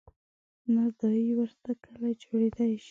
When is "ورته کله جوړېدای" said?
1.39-2.71